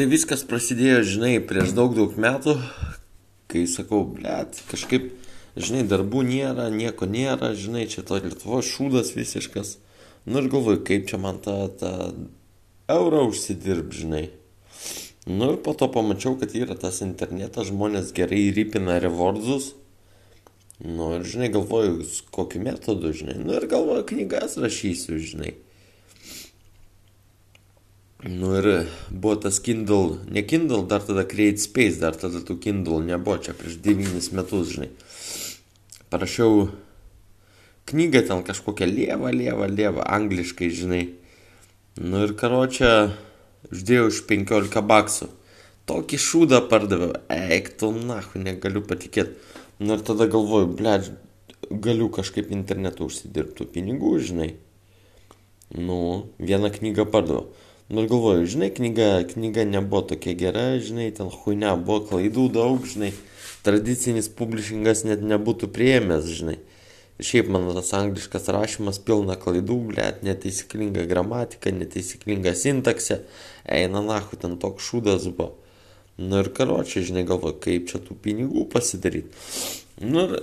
Tai 0.00 0.06
viskas 0.08 0.40
prasidėjo, 0.48 1.00
žinai, 1.04 1.34
prieš 1.44 1.74
daug 1.76 1.92
daug 1.92 2.14
metų, 2.16 2.54
kai 3.52 3.66
sakau, 3.68 3.98
blėt, 4.08 4.56
kažkaip, 4.70 5.10
žinai, 5.60 5.82
darbų 5.90 6.22
nėra, 6.24 6.70
nieko 6.72 7.04
nėra, 7.04 7.50
žinai, 7.52 7.82
čia 7.84 8.00
to 8.08 8.16
Lietuvo 8.16 8.62
šūdas 8.64 9.10
visiškas. 9.12 9.74
Nu 10.24 10.40
ir 10.40 10.48
galvoju, 10.54 10.80
kaip 10.88 11.04
čia 11.10 11.20
man 11.20 11.42
tą, 11.44 11.58
tą 11.76 11.92
eurą 12.96 13.26
užsidirb, 13.28 13.92
žinai. 13.92 14.30
Nu 15.28 15.50
ir 15.52 15.60
po 15.68 15.76
to 15.76 15.90
pamačiau, 15.92 16.32
kad 16.40 16.56
yra 16.56 16.80
tas 16.80 17.02
internetas, 17.04 17.68
žmonės 17.68 18.16
gerai 18.16 18.46
rypina 18.56 18.96
rewardus. 19.04 19.74
Nu 20.80 21.12
ir, 21.18 21.28
žinai, 21.28 21.52
galvoju, 21.52 22.08
kokiu 22.32 22.64
metodu, 22.64 23.12
žinai. 23.12 23.36
Nu 23.44 23.52
ir 23.60 23.68
galvoju, 23.68 24.08
knygas 24.14 24.56
rašysiu, 24.64 25.20
žinai. 25.20 25.58
Nu 28.22 28.52
ir 28.58 28.86
buvo 29.08 29.36
tas 29.40 29.58
Kindle, 29.64 30.18
ne 30.28 30.42
Kindle, 30.46 30.84
dar 30.88 31.00
tada 31.00 31.24
Create 31.24 31.62
Space, 31.62 31.96
dar 32.02 32.12
tada 32.20 32.42
tų 32.44 32.58
Kindle 32.60 33.00
nebuvo, 33.00 33.38
čia 33.40 33.54
prieš 33.56 33.78
devynis 33.80 34.28
metus, 34.36 34.74
žinai. 34.74 34.90
Parašiau 36.12 36.66
knygą 37.88 38.20
ten 38.28 38.42
kažkokią 38.44 38.88
lievą, 38.90 39.32
lievą, 39.32 39.68
lievą, 39.72 40.04
angliškai, 40.04 40.68
žinai. 40.68 41.06
Nu 41.96 42.26
ir 42.26 42.34
karočią 42.36 42.90
uždėjau 43.72 44.10
už 44.12 44.20
15 44.28 44.84
baksų. 44.92 45.30
Tokį 45.88 46.20
šūdą 46.20 46.60
pardaviau, 46.68 47.16
eik 47.32 47.72
tu, 47.80 47.88
nahu, 47.96 48.44
negaliu 48.44 48.84
patikėti. 48.84 49.32
Nu 49.80 49.96
ir 49.96 50.04
tada 50.04 50.28
galvoju, 50.28 50.68
ble, 50.76 50.98
galiu 51.72 52.12
kažkaip 52.12 52.52
internetu 52.52 53.08
užsidirbtų 53.08 53.70
pinigų, 53.72 54.12
žinai. 54.28 54.52
Nu, 55.72 56.28
vieną 56.36 56.68
knygą 56.76 57.08
pardaviau. 57.08 57.48
Nu 57.90 58.06
galvoju, 58.06 58.46
žinai, 58.46 58.70
knyga, 58.70 59.24
knyga 59.32 59.64
nebuvo 59.66 60.04
tokia 60.12 60.36
gera, 60.38 60.66
žinai, 60.78 61.08
ten 61.10 61.26
huinia 61.26 61.72
buvo 61.74 62.04
klaidų 62.06 62.44
daug, 62.54 62.84
žinai, 62.86 63.08
tradicinis 63.66 64.28
publishingas 64.30 65.02
net 65.08 65.24
nebūtų 65.26 65.66
prieėmęs, 65.74 66.28
žinai. 66.38 66.60
Šiaip 67.18 67.50
mano 67.50 67.74
tas 67.74 67.90
angliškas 67.98 68.46
rašymas 68.54 69.00
pilna 69.02 69.34
klaidų, 69.42 69.80
blėt, 69.88 70.20
neteisyklinga 70.22 71.02
gramatika, 71.10 71.72
neteisyklinga 71.74 72.52
sintaksė, 72.56 73.24
eina 73.66 74.04
nahu, 74.06 74.38
ten 74.38 74.54
toks 74.62 74.86
šūdas 74.86 75.26
buvo. 75.26 75.56
Nu 76.20 76.44
ir 76.44 76.52
karočiui, 76.54 77.02
žinai, 77.10 77.26
galvoju, 77.26 77.58
kaip 77.66 77.90
čia 77.90 77.98
tų 78.06 78.14
pinigų 78.22 78.68
pasidaryti. 78.70 79.34
Nu 80.06 80.28
ir 80.28 80.38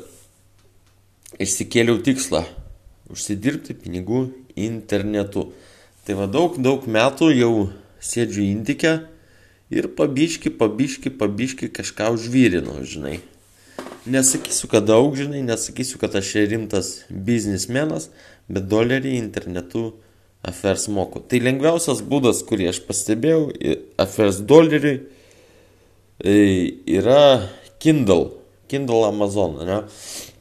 išsikėliau 1.47 2.03
tikslą- 2.03 2.43
užsidirbti 3.15 3.79
pinigų 3.85 4.25
internetu. 4.67 5.47
Tai 6.07 6.15
va 6.15 6.25
daug, 6.31 6.53
daug 6.63 6.85
metų 6.87 7.27
jau 7.35 7.53
sėdžiu 7.99 8.45
intikę 8.45 8.93
ir 9.67 9.89
pabiški, 9.91 10.53
pabiški, 10.55 11.11
pabiški 11.19 11.67
kažką 11.75 12.13
užvyrinu, 12.15 12.77
žinai. 12.87 13.17
Nesakysiu, 14.07 14.69
kad 14.71 14.85
daug, 14.87 15.17
žinai, 15.19 15.41
nesakysiu, 15.43 15.97
kad 15.99 16.13
aš 16.15 16.29
rimtas 16.47 16.91
biznismenas, 17.11 18.05
bet 18.47 18.69
dolerį 18.71 19.17
internetu 19.17 19.81
affairs 20.47 20.85
moku. 20.87 21.19
Tai 21.19 21.41
lengviausias 21.43 21.99
būdas, 21.99 22.39
kurį 22.47 22.69
aš 22.69 22.79
pastebėjau, 22.87 23.41
affairs 23.99 24.39
doleriui 24.47 25.01
yra 26.23 27.49
Kindle, 27.83 28.29
Kindle 28.71 29.01
Amazon, 29.09 29.59
ne? 29.67 29.81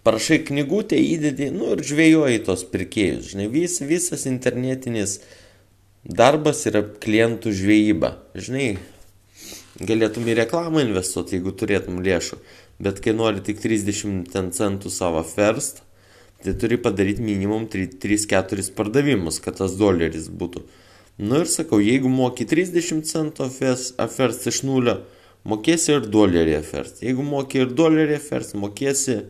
Parašai 0.07 0.39
knygutę, 0.47 0.95
įdedi, 0.95 1.51
nu 1.51 1.73
ir 1.75 1.83
žvėjoji 1.83 2.45
tos 2.47 2.63
pirkėjus, 2.71 3.33
žinai, 3.33 3.49
vis, 3.51 3.81
visas 3.83 4.29
internetinis 4.31 5.17
uh, 5.19 5.27
Darbas 6.07 6.61
yra 6.71 6.85
klientų 7.03 7.51
žvejyba. 7.51 8.13
Žinai, 8.39 8.77
galėtum 9.83 10.29
į 10.31 10.37
reklamą 10.39 10.85
investuoti, 10.85 11.35
jeigu 11.35 11.51
turėtum 11.59 11.99
lėšų, 12.05 12.39
bet 12.79 13.01
kai 13.03 13.15
nori 13.17 13.43
tik 13.43 13.59
30 13.59 14.31
centų 14.55 14.93
savo 14.95 15.25
first, 15.27 15.83
tai 16.45 16.55
turi 16.55 16.79
padaryti 16.79 17.25
minimum 17.27 17.67
3-4 17.73 18.71
pardavimus, 18.79 19.41
kad 19.43 19.59
tas 19.59 19.75
doleris 19.81 20.31
būtų. 20.31 20.63
Nu 21.19 21.43
ir 21.43 21.51
sakau, 21.51 21.81
jeigu 21.83 22.13
moki 22.13 22.47
30 22.47 23.03
centų 23.09 23.51
first 23.51 24.47
iš 24.47 24.63
nulio, 24.69 25.01
mokėsi 25.43 25.97
ir 25.97 26.07
dolerį 26.07 26.61
first. 26.63 27.03
Jeigu 27.03 27.27
moki 27.27 27.65
ir 27.65 27.75
dolerį 27.75 28.21
first, 28.23 28.55
mokėsi 28.55 29.25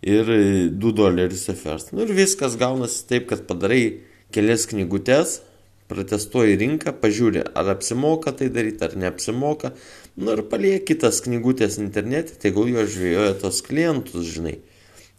ir 0.00 0.34
2 0.72 0.96
dolerius 0.96 1.50
first. 1.52 1.92
Nu 1.92 2.06
ir 2.06 2.16
viskas 2.16 2.56
gaunasi 2.56 3.04
taip, 3.12 3.28
kad 3.28 3.44
padarai 3.50 4.06
kelias 4.32 4.64
knygutes 4.70 5.42
pratestuoji 5.90 6.58
rinką, 6.60 6.94
pažiūri, 7.02 7.42
ar 7.58 7.70
apsimoka 7.74 8.32
tai 8.36 8.48
daryti, 8.52 8.84
ar 8.86 8.96
neapsimoka. 8.98 9.72
Nu 10.16 10.36
ir 10.36 10.44
palieki 10.48 10.92
kitas 10.92 11.22
knygutės 11.24 11.78
internete, 11.82 12.36
tegul 12.40 12.70
jo 12.72 12.84
žvėjoja 12.88 13.38
tos 13.42 13.62
klientus, 13.66 14.28
žinai. 14.34 14.58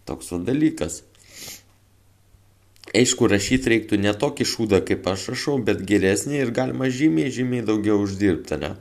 Toks 0.07 0.33
va 0.33 0.39
dalykas. 0.49 1.01
Aišku, 2.93 3.25
rašyti 3.31 3.71
reiktų 3.71 3.97
ne 4.03 4.11
tokį 4.13 4.45
šūdą, 4.45 4.83
kaip 4.85 5.07
aš 5.09 5.31
rašau, 5.33 5.57
bet 5.65 5.81
geresnį 5.89 6.43
ir 6.43 6.51
galima 6.53 6.91
žymiai, 6.93 7.31
žymiai 7.33 7.65
daugiau 7.65 8.03
uždirbti, 8.03 8.59
ne? 8.61 8.75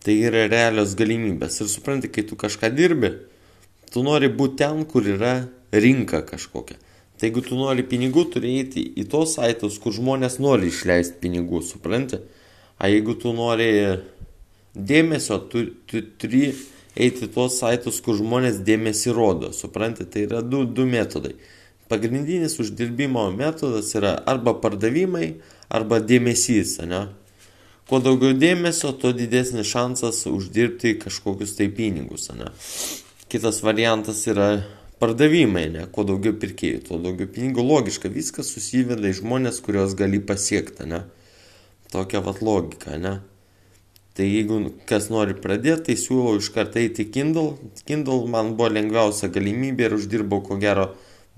Tai 0.00 0.14
yra 0.16 0.46
realios 0.48 0.94
galimybės. 0.96 1.58
Ir 1.60 1.68
supranti, 1.68 2.08
kai 2.08 2.24
tu 2.24 2.38
kažką 2.40 2.70
dirbi, 2.72 3.10
tu 3.92 4.04
nori 4.06 4.30
būti 4.32 4.62
ten, 4.62 4.86
kur 4.88 5.04
yra 5.04 5.34
rinka 5.74 6.22
kažkokia. 6.24 6.78
Tai 7.20 7.28
jeigu 7.28 7.42
tu 7.44 7.56
nori 7.58 7.82
pinigų, 7.84 8.22
turi 8.32 8.54
eiti 8.62 8.80
į 8.96 9.04
tos 9.12 9.34
saitus, 9.36 9.74
kur 9.76 9.92
žmonės 9.92 10.38
nori 10.40 10.70
išleisti 10.70 11.18
pinigų, 11.20 11.60
supranti? 11.60 12.16
A 12.80 12.88
jeigu 12.88 13.12
tu 13.20 13.34
nori 13.36 13.66
dėmesio, 14.72 15.36
tu, 15.52 15.66
tu 15.84 16.00
turi 16.16 16.46
eiti 16.96 17.26
į 17.26 17.34
tos 17.34 17.58
saitus, 17.60 18.00
kur 18.00 18.16
žmonės 18.16 18.62
dėmesį 18.64 19.12
rodo, 19.12 19.52
supranti? 19.52 20.08
Tai 20.08 20.24
yra 20.30 20.40
du, 20.40 20.62
du 20.64 20.88
metodai. 20.88 21.34
Pagrindinis 21.92 22.56
uždirbimo 22.64 23.26
metodas 23.36 23.92
yra 24.00 24.14
arba 24.24 24.56
pardavimai, 24.56 25.34
arba 25.68 26.00
dėmesys, 26.00 26.78
ne? 26.88 27.04
Kuo 27.90 28.00
daugiau 28.00 28.32
dėmesio, 28.32 28.94
tuo 28.96 29.12
didesnis 29.12 29.68
šansas 29.68 30.24
uždirbti 30.30 30.96
kažkokius 31.04 31.52
tai 31.60 31.68
pinigus, 31.68 32.30
ne? 32.32 32.48
Kitas 33.28 33.60
variantas 33.60 34.24
yra 34.30 34.54
pardavimai, 35.00 35.66
ne, 35.72 35.86
kuo 35.92 36.04
daugiau 36.08 36.36
pirkėjų, 36.40 36.84
tuo 36.88 37.00
daugiau 37.02 37.30
pinigų, 37.32 37.64
logiška, 37.64 38.10
viskas 38.12 38.52
susiveda 38.54 39.08
į 39.08 39.18
žmonės, 39.22 39.62
kuriuos 39.64 39.96
gali 39.98 40.20
pasiekti, 40.20 40.86
ne. 40.90 41.04
Tokia 41.90 42.22
vat 42.24 42.42
logika, 42.44 42.98
ne. 43.00 43.18
Tai 44.14 44.26
jeigu 44.26 44.58
kas 44.90 45.08
nori 45.10 45.36
pradėti, 45.38 45.86
tai 45.88 45.96
siūlau 45.98 46.36
iš 46.40 46.50
karto 46.54 46.80
eiti 46.82 47.06
į 47.06 47.12
Kindle. 47.14 47.72
Kindle 47.88 48.26
man 48.30 48.52
buvo 48.58 48.68
lengviausia 48.74 49.30
galimybė 49.32 49.88
ir 49.88 49.96
uždirbau 49.96 50.42
ko 50.44 50.58
gero 50.60 50.90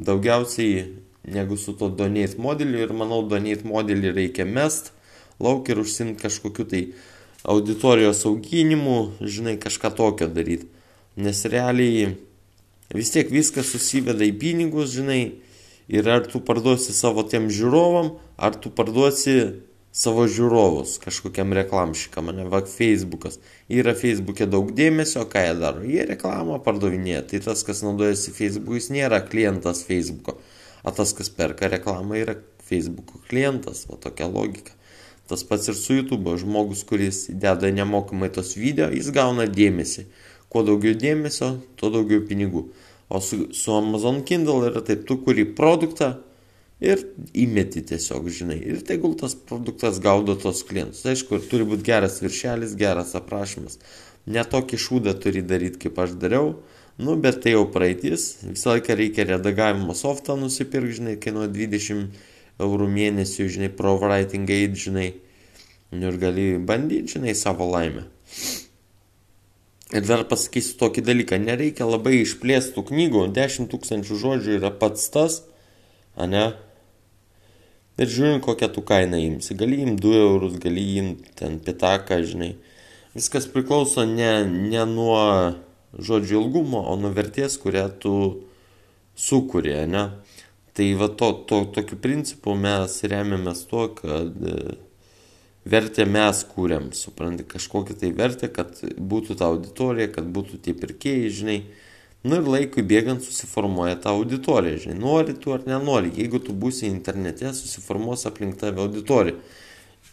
daugiausiai 0.02 0.88
negu 1.22 1.56
su 1.60 1.76
to 1.78 1.90
donate 1.92 2.40
modeliu 2.42 2.80
ir 2.82 2.94
manau 2.96 3.20
donate 3.28 3.68
modelį 3.68 4.10
reikia 4.16 4.48
mest 4.48 4.90
lauk 5.42 5.68
ir 5.68 5.78
užsimti 5.78 6.22
kažkokiu 6.22 6.66
tai 6.68 6.82
auditorijos 7.42 8.24
auginimu, 8.26 8.98
žinai, 9.20 9.56
kažką 9.58 9.90
tokio 9.96 10.28
daryti. 10.30 10.68
Nes 11.16 11.44
realiai 11.44 12.16
vis 12.94 13.12
tiek 13.14 13.30
viskas 13.32 13.72
susiveda 13.72 14.24
į 14.26 14.34
pinigus, 14.40 14.92
žinai, 14.96 15.22
ir 15.88 16.08
ar 16.08 16.26
tu 16.28 16.40
parduosi 16.44 16.94
savo 16.96 17.24
tiem 17.28 17.50
žiūrovam, 17.52 18.14
ar 18.36 18.56
tu 18.58 18.72
parduosi 18.74 19.36
savo 19.92 20.24
žiūrovus 20.24 20.96
kažkokiam 21.02 21.52
reklamšikam, 21.56 22.30
ne, 22.32 22.46
va, 22.48 22.62
Facebookas. 22.68 23.38
Yra 23.68 23.92
Facebook'e 23.96 24.48
daug 24.48 24.72
dėmesio, 24.76 25.26
ką 25.28 25.44
jie 25.44 25.56
daro? 25.60 25.84
Jie 25.84 26.06
reklamą 26.08 26.56
pardavinėja, 26.64 27.26
tai 27.28 27.42
tas, 27.44 27.64
kas 27.66 27.84
naudojasi 27.84 28.32
Facebook'u, 28.32 28.78
jis 28.80 28.88
nėra 28.94 29.20
klientas 29.28 29.84
Facebook'o, 29.88 30.38
o 30.82 30.94
tas, 30.96 31.12
kas 31.16 31.28
perka 31.32 31.68
reklamą, 31.72 32.16
yra 32.22 32.38
Facebook'o 32.64 33.20
klientas, 33.28 33.84
o 33.92 34.00
tokia 34.00 34.30
logika. 34.32 34.72
Tas 35.28 35.44
pats 35.46 35.68
ir 35.70 35.76
su 35.78 36.00
YouTube, 36.00 36.34
žmogus, 36.40 36.82
kuris 36.88 37.26
deda 37.30 37.70
nemokamai 37.72 38.32
tos 38.32 38.56
video, 38.58 38.88
jis 38.92 39.12
gauna 39.14 39.46
dėmesį. 39.48 40.08
Kuo 40.52 40.64
daugiau 40.66 40.96
dėmesio, 40.98 41.54
tuo 41.80 41.88
daugiau 41.94 42.24
pinigų. 42.28 42.66
O 43.12 43.20
su, 43.24 43.46
su 43.56 43.72
Amazon 43.72 44.20
Kindle 44.28 44.68
yra 44.68 44.82
taip, 44.84 45.06
tu 45.08 45.18
kuri 45.24 45.46
produktą 45.56 46.14
ir 46.82 47.02
įmeti 47.36 47.84
tiesiog, 47.88 48.28
žinai. 48.32 48.58
Ir 48.74 48.82
tegul 48.86 49.14
tas 49.20 49.34
produktas 49.36 50.00
gaudo 50.02 50.36
tos 50.40 50.62
klientus. 50.68 51.04
Aišku, 51.08 51.40
turi 51.48 51.66
būti 51.68 51.86
geras 51.86 52.20
viršelis, 52.24 52.76
geras 52.80 53.14
aprašymas. 53.18 53.78
Netokį 54.32 54.78
šūdą 54.78 55.16
turi 55.22 55.42
daryti, 55.46 55.80
kaip 55.86 56.00
aš 56.04 56.16
dariau. 56.20 56.54
Nu, 57.00 57.16
bet 57.16 57.40
tai 57.42 57.54
jau 57.54 57.64
praeitis. 57.72 58.42
Visą 58.44 58.74
laiką 58.74 58.96
reikia 58.98 59.26
redagavimo 59.30 59.96
softą 59.96 60.36
nusipirkti, 60.38 60.98
žinai, 61.00 61.16
kainuoja 61.22 61.48
20 61.54 62.20
eurų 62.62 62.88
mėnesių, 62.92 63.48
žinai, 63.56 63.70
pro 63.76 63.96
writing 64.00 64.50
aid, 64.52 64.76
žinai. 64.78 65.08
Nu, 65.92 66.10
ir 66.10 66.20
gali 66.20 66.46
bandyti, 66.60 67.16
žinai, 67.16 67.36
savo 67.38 67.68
laimę. 67.72 68.04
Ir 69.92 70.04
dar 70.08 70.22
pasakysiu 70.24 70.78
tokį 70.80 71.02
dalyką, 71.04 71.36
nereikia 71.42 71.84
labai 71.84 72.22
išplėstų 72.22 72.86
knygų, 72.88 73.26
10 73.36 73.68
tūkstančių 73.72 74.20
žodžių 74.22 74.54
yra 74.56 74.70
pats 74.72 75.10
tas, 75.12 75.42
ane? 76.16 76.52
Ir 78.00 78.08
žiūrint, 78.08 78.40
kokią 78.46 78.70
tu 78.72 78.80
kainą 78.88 79.20
imsi. 79.20 79.52
Gali 79.58 79.82
imti 79.84 80.00
2 80.06 80.22
eurus, 80.22 80.56
gali 80.62 80.86
imti 80.96 81.34
ten 81.36 81.58
pitaką, 81.60 82.22
žinai. 82.24 82.54
Viskas 83.12 83.44
priklauso 83.52 84.06
ne, 84.08 84.30
ne 84.48 84.86
nuo 84.88 85.20
žodžių 86.00 86.38
ilgumo, 86.40 86.80
o 86.88 86.96
nuo 86.96 87.12
vertės, 87.12 87.58
kurią 87.60 87.84
tu 88.00 88.14
sukūrė, 89.20 89.82
ne? 89.92 90.06
Tai 90.72 90.86
va 90.96 91.10
to, 91.20 91.28
to, 91.44 91.66
tokiu 91.76 92.00
principu 92.00 92.56
mes 92.56 92.96
remiamės 93.04 93.66
tuo, 93.68 93.90
kad 93.92 94.32
e, 94.40 94.78
vertę 95.68 96.06
mes 96.08 96.42
kūrėm, 96.52 96.90
supranti, 96.96 97.46
kažkokią 97.48 97.96
tai 98.00 98.10
vertę, 98.16 98.50
kad 98.52 98.82
būtų 98.98 99.38
ta 99.38 99.48
auditorija, 99.52 100.10
kad 100.16 100.28
būtų 100.34 100.60
tie 100.64 100.74
pirkėjai, 100.78 101.32
žinai. 101.38 101.58
Nu 102.22 102.38
ir 102.38 102.46
laikui 102.46 102.84
bėgant 102.86 103.24
susiformuoja 103.24 103.96
ta 104.02 104.12
auditorija, 104.14 104.78
žinai, 104.84 104.98
nori 105.02 105.34
tu 105.34 105.54
ar 105.54 105.64
nenori, 105.66 106.12
jeigu 106.14 106.38
tu 106.42 106.54
būsi 106.54 106.86
internete, 106.86 107.50
susiformuos 107.56 108.28
aplink 108.30 108.60
tave 108.60 108.82
auditorija. 108.82 109.38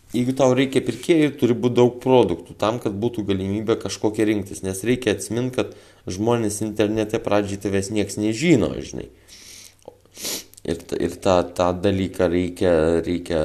Jeigu 0.10 0.34
tau 0.34 0.56
reikia 0.58 0.82
pirkėjų, 0.82 1.36
turi 1.38 1.54
būti 1.54 1.78
daug 1.78 2.00
produktų 2.02 2.56
tam, 2.58 2.80
kad 2.82 2.96
būtų 2.98 3.28
galimybė 3.28 3.76
kažkokią 3.78 4.26
rinktis, 4.26 4.64
nes 4.66 4.82
reikia 4.82 5.14
atsiminti, 5.14 5.60
kad 5.60 5.76
žmonės 6.10 6.64
internete 6.66 7.22
pradžiai 7.22 7.62
tavęs 7.62 7.92
nieks 7.94 8.18
nežino, 8.18 8.72
žinai. 8.82 9.06
Ir, 10.66 10.82
ir 10.98 11.14
tą, 11.22 11.44
tą 11.54 11.70
dalyką 11.78 12.26
reikia, 12.26 12.74
reikia 13.06 13.44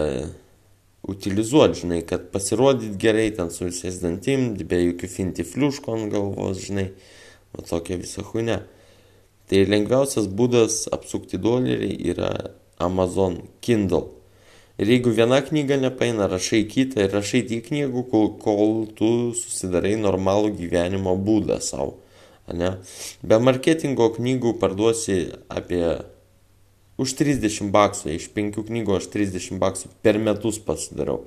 utilizuoti, 1.08 1.80
žinai, 1.82 2.00
kad 2.08 2.30
pasirodyt 2.32 2.96
gerai 3.00 3.28
ten 3.36 3.50
su 3.52 3.68
visais 3.68 4.00
dantim, 4.02 4.52
be 4.56 4.80
jokių 4.80 5.10
finti 5.10 5.44
fliuško 5.46 5.98
ant 5.98 6.12
galvos, 6.12 6.62
žinai. 6.64 6.90
O 7.54 7.62
tokia 7.62 8.00
visa 8.00 8.24
huine. 8.26 8.62
Tai 9.50 9.60
lengviausias 9.68 10.26
būdas 10.26 10.84
apsukti 10.94 11.38
dolerį 11.38 11.92
yra 12.10 12.30
Amazon 12.82 13.42
Kindle. 13.62 14.08
Ir 14.80 14.90
jeigu 14.90 15.12
viena 15.14 15.38
knyga 15.44 15.76
nepaina, 15.78 16.26
rašai 16.26 16.64
kitą 16.66 17.04
ir 17.04 17.12
rašai 17.14 17.44
tiek 17.46 17.68
knygų, 17.68 18.08
kol, 18.10 18.32
kol 18.42 18.72
tu 18.98 19.10
susidarai 19.38 19.94
normalų 20.00 20.56
gyvenimo 20.58 21.14
būdą 21.14 21.60
savo. 21.62 22.00
Ne? 22.50 22.74
Be 23.22 23.38
marketingo 23.38 24.10
knygų 24.16 24.56
parduosi 24.60 25.20
apie 25.48 25.84
už 27.00 27.14
30 27.18 27.72
baksų, 27.74 28.14
iš 28.14 28.30
penkių 28.34 28.66
knygų 28.68 28.98
aš 28.98 29.08
30 29.12 29.60
baksų 29.62 29.90
per 30.04 30.20
metus 30.22 30.60
pasidarau. 30.62 31.24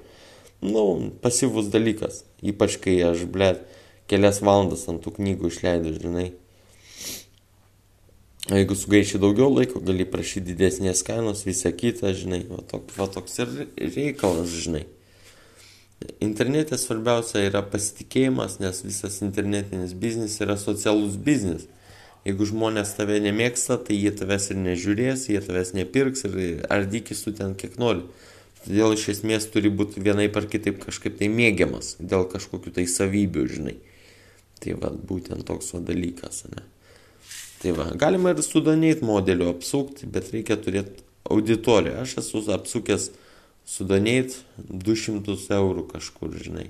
Nu, 0.63 1.11
pasyvus 1.21 1.69
dalykas, 1.69 2.23
ypač 2.41 2.79
kai 2.81 2.97
aš, 3.05 3.27
blėt, 3.29 3.61
kelias 4.09 4.41
valandas 4.41 4.87
ant 4.89 5.03
tų 5.03 5.17
knygų 5.19 5.51
išleidau, 5.51 5.93
žinai. 5.93 6.31
Jeigu 8.47 8.77
sugaiši 8.79 9.19
daugiau 9.19 9.51
laiko, 9.51 9.81
gali 9.83 10.05
prašyti 10.07 10.53
didesnės 10.53 11.03
kainos, 11.03 11.43
visą 11.43 11.73
kitą, 11.75 12.13
žinai, 12.15 12.45
va, 12.47 12.61
tok, 12.63 12.93
va 12.95 13.09
toks 13.11 13.35
ir 13.43 13.51
reikalas, 13.75 14.53
žinai. 14.55 14.85
Internete 16.23 16.77
svarbiausia 16.79 17.41
yra 17.49 17.63
pasitikėjimas, 17.65 18.61
nes 18.63 18.79
visas 18.85 19.19
internetinis 19.25 19.91
biznis 19.97 20.37
yra 20.45 20.55
socialus 20.61 21.17
biznis. 21.19 21.67
Jeigu 22.27 22.43
žmonės 22.49 22.89
tave 22.97 23.21
nemėgsta, 23.23 23.77
tai 23.87 23.95
jie 23.95 24.11
tavęs 24.11 24.49
ir 24.51 24.57
nežiūrės, 24.59 25.29
jie 25.31 25.39
tavęs 25.39 25.71
nepirks 25.77 26.25
ir 26.27 26.65
ardykis 26.73 27.23
tu 27.23 27.31
ten 27.37 27.53
kiek 27.55 27.77
nori. 27.79 28.03
Todėl 28.65 28.97
iš 28.97 29.05
esmės 29.13 29.47
turi 29.53 29.71
būti 29.71 30.03
vienaip 30.03 30.35
ar 30.35 30.49
kitaip 30.51 30.81
kažkaip 30.83 31.15
tai 31.21 31.29
mėgiamas, 31.31 31.95
dėl 32.03 32.27
kažkokių 32.27 32.73
tai 32.75 32.83
savybių, 32.91 33.45
žinai. 33.53 33.77
Tai 34.59 34.75
va, 34.81 34.91
būtent 34.91 35.47
toks 35.47 35.71
va 35.75 35.79
dalykas, 35.87 36.43
ne. 36.51 36.65
Tai 37.61 37.75
va, 37.79 37.87
galima 37.95 38.35
ir 38.35 38.43
sudaneit 38.43 39.05
modeliu 39.07 39.47
apsukti, 39.53 40.09
bet 40.11 40.33
reikia 40.35 40.59
turėti 40.59 41.05
auditoriją. 41.31 42.03
Aš 42.03 42.19
esu 42.25 42.43
apsukęs 42.51 43.11
sudaneit 43.63 44.35
200 44.67 45.37
eurų 45.61 45.87
kažkur, 45.93 46.35
žinai. 46.35 46.67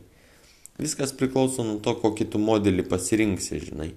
Viskas 0.78 1.18
priklauso 1.18 1.66
nuo 1.66 1.80
to, 1.82 1.98
kokį 1.98 2.30
tu 2.30 2.42
modelį 2.42 2.86
pasirinksi, 2.92 3.64
žinai. 3.72 3.96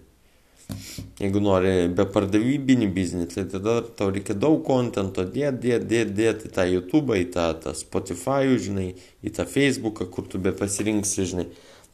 Jeigu 1.21 1.41
nori 1.45 1.73
be 1.93 2.07
pardavybinį 2.09 2.91
biznį, 2.97 3.27
tai 3.33 3.45
tada 3.51 3.81
tau 3.97 4.09
reikia 4.15 4.37
daug 4.37 4.63
kontento 4.67 5.25
dėti, 5.25 5.59
dėti, 5.67 5.89
dėti, 5.91 6.15
dėti 6.17 6.49
į 6.49 6.55
tą 6.57 6.69
YouTube, 6.69 7.17
į 7.19 7.27
tą, 7.35 7.51
tą 7.65 7.75
Spotify, 7.77 8.57
žinai, 8.57 8.95
į 9.21 9.35
tą 9.37 9.45
Facebooką, 9.49 10.09
kur 10.13 10.29
tu 10.31 10.41
be 10.43 10.55
pasirinksi, 10.57 11.29
žinai 11.33 11.51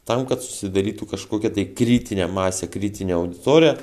tam, 0.07 0.25
kad 0.27 0.43
susidarytų 0.43 1.07
kažkokia 1.11 1.51
tai 1.55 1.67
kritinė 1.77 2.29
masė, 2.31 2.69
kritinė 2.71 3.17
auditorija, 3.17 3.75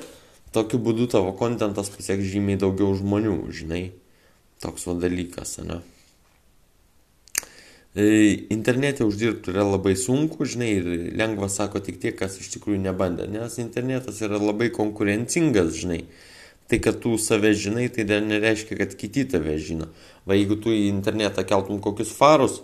tokiu 0.55 0.79
būdu 0.81 1.09
tavo 1.11 1.35
kontentas 1.37 1.91
pasieks 1.93 2.25
žymiai 2.31 2.59
daugiau 2.61 2.95
žmonių, 2.97 3.37
žinai. 3.53 3.83
Toks 4.63 4.87
va 4.87 4.95
dalykas, 5.03 5.59
ne? 5.67 5.81
E, 7.95 8.47
internete 8.49 9.05
uždirbti 9.07 9.53
yra 9.53 9.63
labai 9.63 9.93
sunku, 9.95 10.43
žinai, 10.43 10.71
ir 10.81 10.87
lengva 11.15 11.47
sako 11.47 11.79
tik 11.79 12.01
tie, 12.03 12.11
kas 12.11 12.35
iš 12.41 12.49
tikrųjų 12.57 12.81
nebandė, 12.83 13.29
nes 13.31 13.55
internetas 13.63 14.19
yra 14.25 14.35
labai 14.41 14.67
konkurencingas, 14.75 15.77
žinai. 15.79 16.01
Tai, 16.67 16.79
kad 16.83 16.99
tu 16.99 17.13
save 17.21 17.53
žinai, 17.55 17.85
tai 17.93 18.03
dar 18.09 18.25
nereiškia, 18.25 18.75
kad 18.81 18.97
kiti 18.99 19.23
tave 19.31 19.55
žino. 19.63 19.87
Va, 20.27 20.35
jeigu 20.35 20.57
tu 20.59 20.73
į 20.75 20.89
internetą 20.89 21.45
keltum 21.47 21.79
kokius 21.79 22.11
farus, 22.17 22.59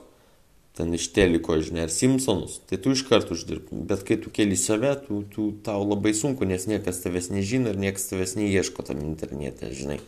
ten 0.76 0.92
iš 0.98 1.08
teliko, 1.16 1.56
žinai, 1.64 1.86
ar 1.88 1.96
Simpsonus, 1.96 2.60
tai 2.68 2.82
tu 2.82 2.92
iš 2.92 3.06
karto 3.08 3.38
uždirbtum. 3.38 3.86
Bet 3.88 4.04
kai 4.08 4.20
tu 4.20 4.34
keli 4.36 4.60
save, 4.60 4.98
tu, 5.06 5.24
tu, 5.32 5.52
tau 5.64 5.86
labai 5.88 6.12
sunku, 6.18 6.44
nes 6.50 6.68
niekas 6.68 7.00
tavęs 7.06 7.32
nežino 7.32 7.72
ir 7.72 7.80
niekas 7.80 8.12
tavęs 8.12 8.36
neieško 8.36 8.84
tam 8.90 9.00
internete, 9.08 9.72
žinai. 9.80 10.02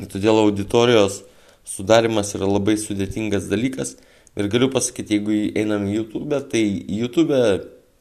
Ir 0.00 0.10
todėl 0.10 0.42
auditorijos 0.42 1.22
sudarimas 1.70 2.34
yra 2.38 2.48
labai 2.50 2.76
sudėtingas 2.80 3.48
dalykas. 3.50 3.96
Ir 4.38 4.46
galiu 4.50 4.70
pasakyti, 4.70 5.18
jeigu 5.18 5.36
einam 5.58 5.88
į 5.90 6.00
YouTube, 6.00 6.38
tai 6.52 6.62
YouTube 6.86 7.38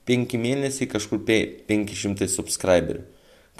5 0.10 0.38
mėnesiai 0.42 0.90
kažkur 0.90 1.24
500 1.26 2.30
subscriberių. 2.30 3.06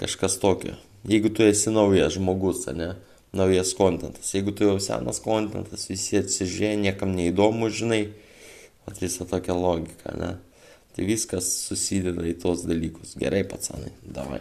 Kažkas 0.00 0.38
tokio. 0.42 0.76
Jeigu 1.08 1.32
tu 1.34 1.44
esi 1.46 1.72
naujas 1.72 2.14
žmogus, 2.16 2.66
ne? 2.76 2.94
naujas 3.32 3.74
kontentas. 3.78 4.34
Jeigu 4.34 4.52
tu 4.52 4.66
jau 4.66 4.78
senas 4.82 5.20
kontentas, 5.22 5.86
visi 5.90 6.18
atsižiūrė, 6.18 6.74
niekam 6.80 7.14
neįdomu, 7.14 7.70
žinai, 7.70 8.02
at 8.90 8.98
visą 9.02 9.26
tokią 9.30 9.54
logiką, 9.54 10.14
ne? 10.18 10.32
Tai 10.90 11.06
viskas 11.06 11.46
susideda 11.68 12.24
į 12.26 12.34
tos 12.42 12.64
dalykus. 12.66 13.14
Gerai, 13.20 13.44
pacanai, 13.46 13.92
davai. 14.02 14.40